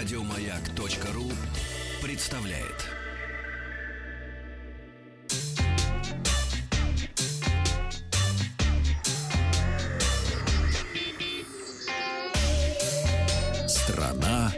[0.00, 1.30] Радиомаяк.ру
[2.02, 2.86] представляет.
[13.68, 14.50] Страна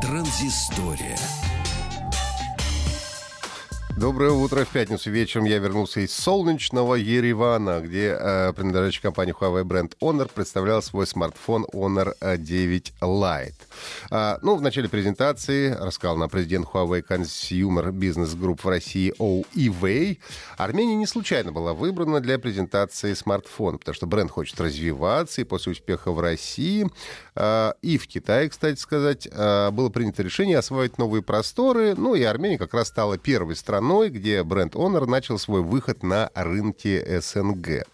[0.00, 1.18] транзистория.
[3.96, 4.64] Доброе утро.
[4.64, 10.30] В пятницу вечером я вернулся из солнечного Еревана, где э, принадлежащий компании Huawei бренд Honor
[10.32, 13.54] представлял свой смартфон Honor 9 Lite.
[14.10, 19.12] А, ну, в начале презентации рассказал на президент Huawei Consumer Business Group в России
[19.54, 20.20] Ивей.
[20.56, 25.72] Армения не случайно была выбрана для презентации смартфона, потому что бренд хочет развиваться, и после
[25.72, 26.88] успеха в России
[27.34, 31.94] э, и в Китае, кстати сказать, э, было принято решение освоить новые просторы.
[31.96, 36.30] Ну, и Армения как раз стала первой страной, где бренд Honor начал свой выход на
[36.34, 37.84] рынке СНГ.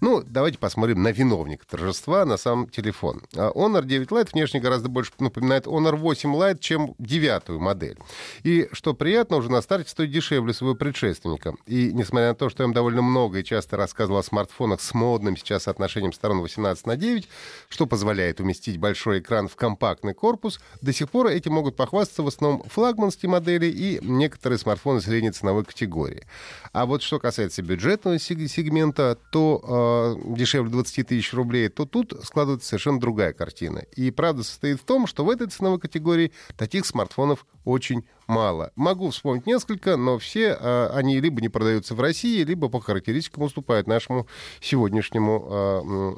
[0.00, 3.22] Ну, давайте посмотрим на виновника торжества, на сам телефон.
[3.36, 7.98] А Honor 9 Lite внешне гораздо больше напоминает Honor 8 Lite, чем девятую модель.
[8.42, 11.54] И, что приятно, уже на старте стоит дешевле своего предшественника.
[11.66, 14.94] И, несмотря на то, что я им довольно много и часто рассказывал о смартфонах с
[14.94, 17.28] модным сейчас соотношением сторон 18 на 9,
[17.68, 22.28] что позволяет уместить большой экран в компактный корпус, до сих пор этим могут похвастаться в
[22.28, 26.26] основном флагманские модели и некоторые смартфоны средней ценовой категории.
[26.72, 32.68] А вот что касается бюджетного сегмента, то э, дешевле 20 тысяч рублей, то тут складывается
[32.68, 33.80] совершенно другая картина.
[33.96, 38.72] И правда состоит в том, что в этой ценовой категории таких смартфонов очень мало.
[38.76, 43.44] Могу вспомнить несколько, но все э, они либо не продаются в России, либо по характеристикам
[43.44, 44.26] уступают нашему
[44.60, 45.46] сегодняшнему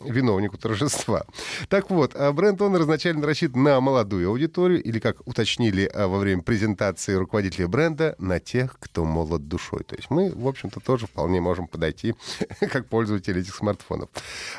[0.06, 1.24] э, виновнику торжества.
[1.68, 6.42] Так вот, э, бренд Honor изначально рассчитан на молодую аудиторию, или, как уточнили во время
[6.42, 9.84] презентации руководителя бренда, на тех, кто молод душой.
[9.84, 12.14] То есть мы, в общем-то, тоже вполне можем подойти
[12.60, 14.08] как пользователи этих смартфонов.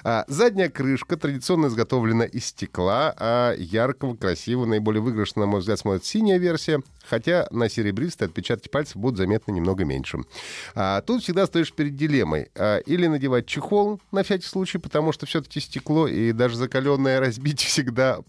[0.04, 5.80] А, задняя крышка традиционно изготовлена из стекла, а яркого, красивого, наиболее выигрышно, на мой взгляд,
[5.80, 10.20] смотрит синяя версия, хотя на серебристой отпечатки пальцев будут заметно немного меньше.
[10.76, 12.50] А, тут всегда стоишь перед дилеммой.
[12.56, 17.62] А, или надевать чехол на всякий случай, потому что все-таки стекло и даже закаленное разбить
[17.62, 18.20] всегда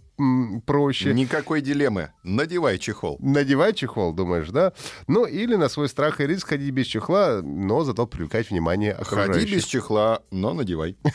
[0.67, 1.15] проще.
[1.15, 2.11] Никакой дилеммы.
[2.23, 3.17] Надевай чехол.
[3.21, 4.73] Надевай чехол, думаешь, да?
[5.09, 9.35] Ну, или на свой страх и риск ходить без чехла, но зато привлекать внимание окружающих.
[9.35, 10.97] Ходи без чехла, но надевай.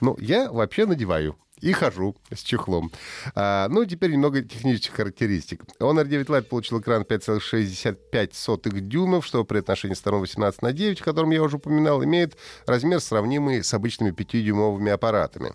[0.00, 2.90] Ну, я вообще надеваю и хожу с чехлом.
[3.34, 5.64] А, ну, теперь немного технических характеристик.
[5.80, 11.04] Honor 9 Lite получил экран 5,65 дюймов, что при отношении сторон 18 на 9, о
[11.04, 15.52] котором я уже упоминал, имеет размер, сравнимый с обычными 5-дюймовыми аппаратами.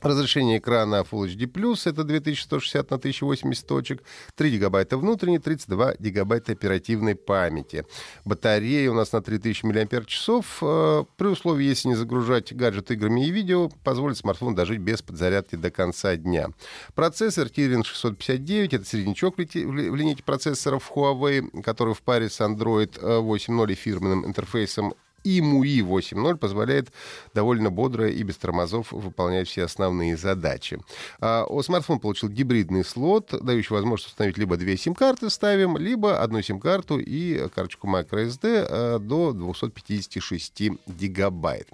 [0.00, 4.02] Разрешение экрана Full HD+, это 2160 на 1080 точек,
[4.34, 7.84] 3 гигабайта внутренней, 32 гигабайта оперативной памяти.
[8.24, 10.28] Батарея у нас на 3000 мАч,
[10.62, 15.56] э, при условии, если не загружать гаджет играми и видео, позволит смартфон дожить без подзарядки
[15.56, 16.48] до конца дня.
[16.94, 23.72] Процессор Kirin 659, это среднячок в линейке процессоров Huawei, который в паре с Android 8.0
[23.72, 24.94] и фирменным интерфейсом
[25.24, 26.92] и MUI 8.0 позволяет
[27.34, 30.78] довольно бодро и без тормозов выполнять все основные задачи.
[31.20, 36.98] А, смартфон получил гибридный слот, дающий возможность установить либо две сим-карты ставим, либо одну сим-карту
[36.98, 41.68] и карточку microSD а, до 256 гигабайт.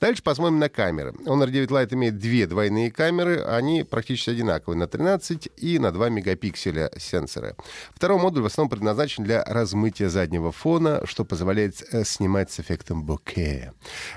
[0.00, 1.12] Дальше посмотрим на камеры.
[1.26, 3.42] Honor 9 Lite имеет две двойные камеры.
[3.42, 7.56] Они практически одинаковые на 13 и на 2 мегапикселя сенсоры.
[7.94, 13.04] Второй модуль в основном предназначен для размытия заднего фона, что позволяет э, снимать с эффектом
[13.04, 13.72] боке.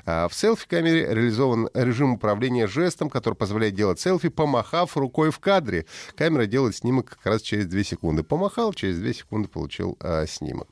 [0.06, 5.86] А в селфи-камере реализован режим управления жестом, который позволяет делать селфи, помахав рукой в кадре.
[6.16, 8.24] Камера делает снимок как раз через 2 секунды.
[8.24, 10.68] Помахал, через 2 секунды получил а, снимок.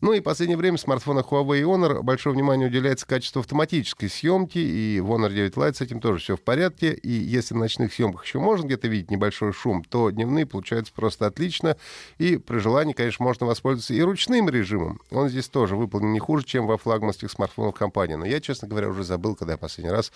[0.00, 4.08] Ну и в последнее время в смартфонах Huawei и Honor большое внимание уделяется качеству автоматической
[4.18, 6.92] съемки, и в Honor 9 Lite с этим тоже все в порядке.
[6.92, 11.26] И если на ночных съемках еще можно где-то видеть небольшой шум, то дневные получаются просто
[11.26, 11.76] отлично.
[12.18, 15.00] И при желании, конечно, можно воспользоваться и ручным режимом.
[15.10, 18.14] Он здесь тоже выполнен не хуже, чем во флагманских смартфонах компании.
[18.14, 20.12] Но я, честно говоря, уже забыл, когда я последний раз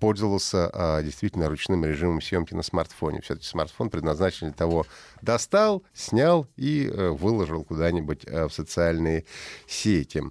[0.00, 3.20] пользовался а, действительно ручным режимом съемки на смартфоне.
[3.22, 4.86] Все-таки смартфон предназначен для того,
[5.22, 9.24] достал, снял и э, выложил куда-нибудь э, в социальные
[9.66, 10.22] сети.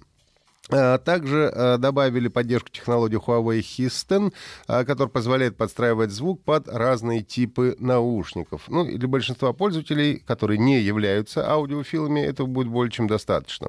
[0.68, 4.32] А, также а, добавили поддержку технологии Huawei Histen,
[4.66, 8.62] а, которая позволяет подстраивать звук под разные типы наушников.
[8.68, 13.68] Ну, и для большинства пользователей, которые не являются аудиофилами, этого будет более чем достаточно.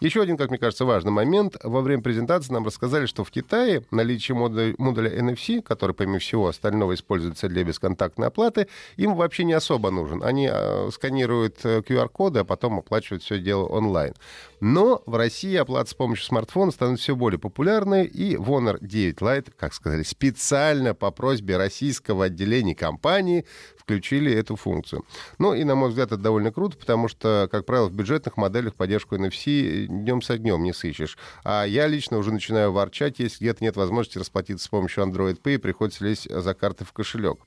[0.00, 1.56] Еще один, как мне кажется, важный момент.
[1.62, 6.48] Во время презентации нам рассказали, что в Китае наличие модуля, модуля NFC, который, помимо всего
[6.48, 10.22] остального, используется для бесконтактной оплаты, им вообще не особо нужен.
[10.22, 10.50] Они
[10.92, 14.14] сканируют QR-коды, э, а потом оплачивают все дело онлайн.
[14.60, 19.18] Но в России оплата с помощью смартфона становится все более популярной, и в Honor 9
[19.18, 23.44] Lite, как сказали, специально по просьбе российского отделения компании
[23.88, 25.06] включили эту функцию.
[25.38, 28.74] Ну и, на мой взгляд, это довольно круто, потому что, как правило, в бюджетных моделях
[28.74, 31.16] поддержку NFC днем со днем не сыщешь.
[31.42, 35.58] А я лично уже начинаю ворчать, если где-то нет возможности расплатиться с помощью Android Pay,
[35.58, 37.38] приходится лезть за карты в кошелек.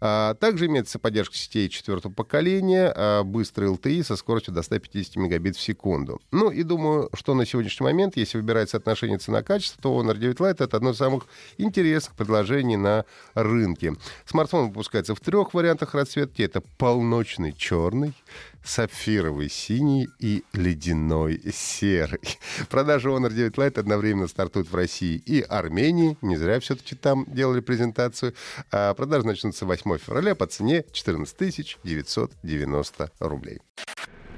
[0.00, 5.56] А, также имеется поддержка сетей четвертого поколения, а, быстрый LTE со скоростью до 150 мегабит
[5.56, 6.20] в секунду.
[6.30, 10.64] Ну и думаю, что на сегодняшний момент, если выбирать соотношение цена-качество, то Honor 9 Lite
[10.64, 11.26] это одно из самых
[11.58, 13.04] интересных предложений на
[13.34, 13.94] рынке.
[14.24, 16.42] Смартфон выпускается в трех вариантах расцветки.
[16.42, 18.14] Это полночный черный,
[18.64, 22.38] сапфировый синий и ледяной серый.
[22.68, 26.16] Продажи Honor 9 Lite одновременно стартуют в России и Армении.
[26.22, 28.34] Не зря все-таки там делали презентацию.
[28.70, 33.60] А продажи начнутся 8 февраля по цене 14 990 рублей.